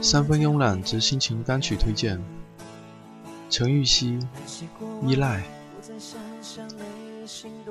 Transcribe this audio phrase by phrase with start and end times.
[0.00, 2.20] 三分慵懒之心情单曲推荐：
[3.48, 4.18] 陈玉希
[5.06, 5.40] 《依赖》。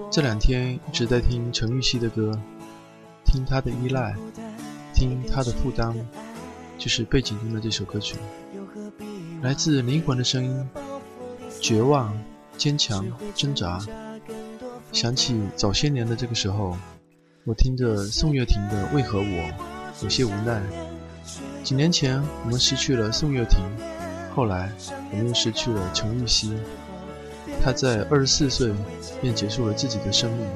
[0.09, 2.31] 这两天一直在听陈玉希的歌，
[3.25, 4.16] 听她的依赖，
[4.94, 5.95] 听她的负担，
[6.77, 8.16] 就是背景中的这首歌曲，
[9.41, 10.70] 来自灵魂的声音，
[11.59, 12.17] 绝望、
[12.58, 13.05] 坚强、
[13.36, 13.80] 挣扎。
[14.91, 16.77] 想起早些年的这个时候，
[17.45, 19.25] 我听着宋岳庭的《为何我》，
[20.03, 20.61] 有些无奈。
[21.63, 23.59] 几年前，我们失去了宋岳庭，
[24.35, 24.72] 后来
[25.12, 26.58] 我们又失去了陈玉希。
[27.63, 28.72] 他在二十四岁
[29.22, 30.48] 便结束了自己的生命，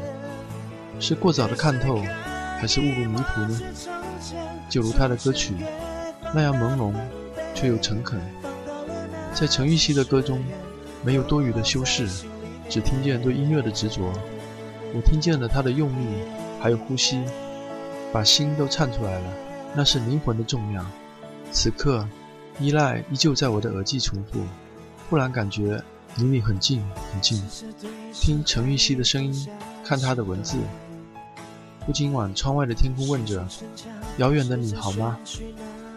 [1.00, 2.02] 是过早的看透，
[2.60, 3.60] 还是误入迷途呢？
[4.70, 5.54] 就如他的歌曲
[6.34, 6.94] 那样朦胧，
[7.54, 8.20] 却又诚恳。
[9.34, 10.44] 在陈玉希的歌中，
[11.04, 12.08] 没有多余的修饰，
[12.68, 14.12] 只听见对音乐的执着。
[14.94, 16.08] 我听见了他的用力，
[16.60, 17.22] 还有呼吸，
[18.12, 19.24] 把心都唱出来了。
[19.76, 20.90] 那是灵魂的重量。
[21.52, 22.08] 此刻，
[22.60, 24.40] 依赖依旧在我的耳际重复，
[25.10, 25.82] 忽然感觉
[26.18, 26.82] 离你很近
[27.12, 27.44] 很近。
[28.14, 29.48] 听陈玉希的声音，
[29.84, 30.58] 看她的文字，
[31.86, 33.46] 不禁往窗外的天空问着：
[34.18, 35.18] 遥远的你好吗？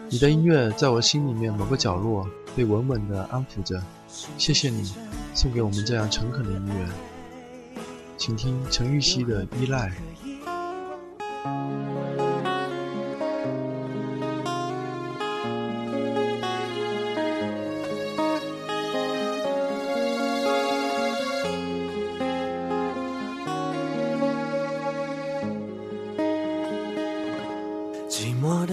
[0.09, 3.81] 你的音乐在我心里面某个角落被稳稳地安抚着。
[4.37, 4.91] 谢谢你
[5.35, 6.89] 送给我们这样诚恳的音乐。
[8.17, 9.89] 请听陈玉希的《依赖》。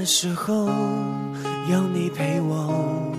[0.06, 0.66] 时候
[1.68, 3.12] 有你陪我，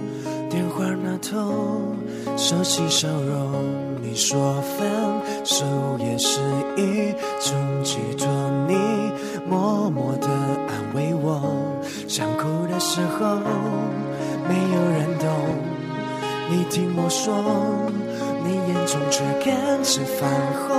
[0.50, 1.94] 电话那头
[2.38, 3.66] 熟悉笑容。
[4.02, 4.90] 你说分
[5.44, 5.66] 手
[6.00, 6.40] 也是
[6.78, 7.12] 一
[7.42, 8.26] 种寄托，
[8.68, 8.76] 你
[9.50, 11.42] 默默的安慰我。
[12.08, 13.36] 想哭的时候
[14.48, 15.30] 没有人懂，
[16.50, 17.36] 你听我说，
[18.46, 20.30] 你眼中却开始泛
[20.70, 20.77] 红。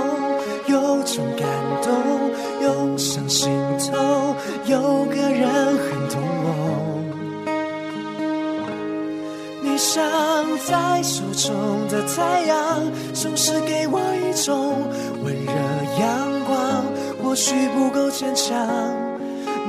[10.99, 12.81] 在手中的太阳，
[13.13, 14.83] 总是给我一种
[15.23, 15.53] 温热
[15.97, 16.83] 阳光。
[17.23, 18.67] 或许不够坚强，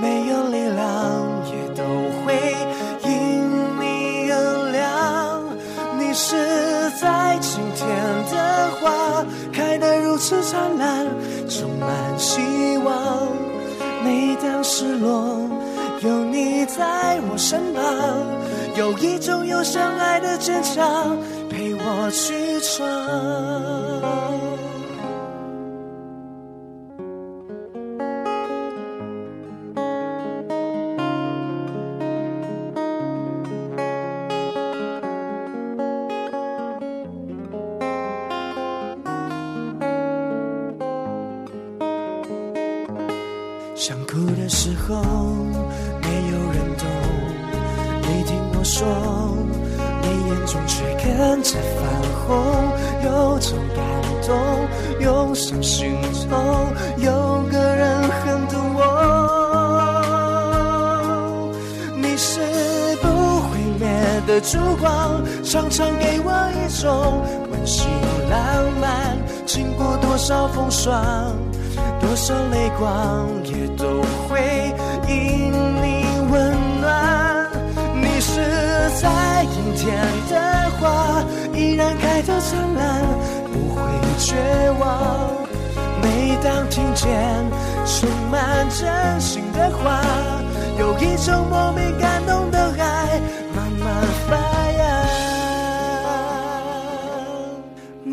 [0.03, 0.89] 没有力量，
[1.47, 1.85] 也都
[2.25, 2.35] 会
[3.05, 3.47] 因
[3.79, 5.41] 你而亮。
[6.01, 7.87] 你是在晴天
[8.33, 9.25] 的花。
[9.53, 11.07] 开得如此灿烂，
[11.49, 12.41] 充满希
[12.79, 13.29] 望。
[14.03, 15.49] 每当失落，
[16.03, 17.85] 有你在我身旁，
[18.77, 21.19] 有一种有相爱的坚强，
[21.51, 24.30] 陪我去闯。
[43.81, 45.03] 想哭的时候
[46.03, 46.87] 没有人懂，
[48.03, 48.87] 你听我说，
[50.03, 51.81] 你眼中却跟着泛
[52.21, 52.37] 红，
[53.03, 53.09] 有
[53.39, 53.83] 种感
[54.27, 54.37] 动，
[55.01, 55.97] 有伤心
[56.29, 56.39] 痛，
[56.99, 58.83] 有个人很懂我。
[61.97, 62.39] 你是
[63.01, 63.09] 不
[63.49, 63.89] 会灭
[64.27, 67.89] 的烛光，常常给我一种温馨
[68.29, 68.39] 浪
[68.79, 69.17] 漫，
[69.47, 71.35] 经过多少风霜。
[72.11, 74.75] 多少泪光也都会
[75.07, 77.49] 因你温暖。
[77.95, 78.43] 你是
[79.01, 79.97] 在阴天
[80.29, 81.23] 的花，
[81.55, 83.01] 依然开得灿烂，
[83.53, 83.81] 不会
[84.19, 84.35] 绝
[84.81, 85.31] 望。
[86.03, 87.09] 每当听见
[87.87, 90.01] 充满真心的话，
[90.81, 93.00] 有一种莫名感动的爱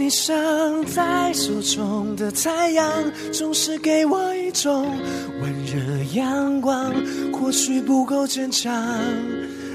[0.07, 2.89] 你像在手中的太阳，
[3.33, 4.97] 总是给我一种
[5.41, 6.93] 温热阳光。
[7.33, 8.73] 或许不够坚强，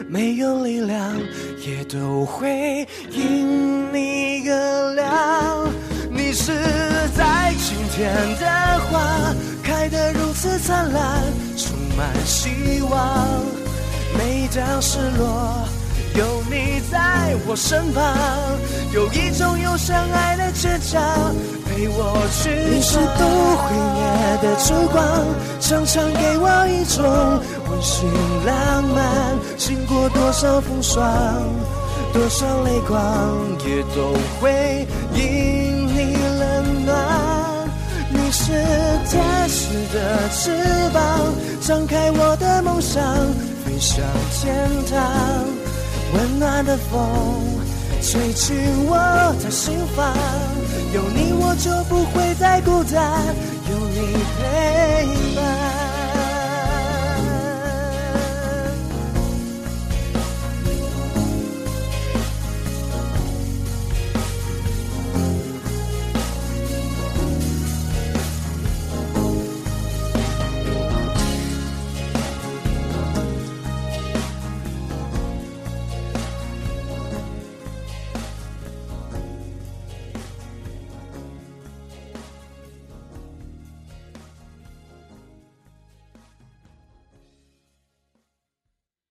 [0.09, 1.15] 没有力量，
[1.67, 5.71] 也都会因你而亮。
[6.11, 6.51] 你是
[7.15, 11.23] 在晴天的花，开得如此灿烂，
[11.59, 13.29] 充满希望。
[14.17, 15.69] 每当失落。
[16.15, 18.03] 有你在我身旁，
[18.93, 21.01] 有一种又相爱的倔强，
[21.65, 23.23] 陪我去你是不
[23.57, 24.01] 会灭
[24.43, 25.01] 的烛光，
[25.59, 27.03] 常常给我一种
[27.71, 28.07] 温馨
[28.45, 29.39] 浪漫。
[29.57, 31.03] 经过多少风霜，
[32.13, 33.01] 多少泪光，
[33.67, 36.93] 也都会因你冷暖。
[38.11, 38.53] 你是
[39.09, 40.51] 天使的翅
[40.93, 41.33] 膀，
[41.63, 43.03] 张开我的梦想。
[46.65, 47.01] 的风
[48.01, 48.57] 吹进
[48.87, 48.97] 我
[49.43, 50.15] 的心房，
[50.93, 53.03] 有你我就不会再孤单，
[53.71, 54.92] 有你陪。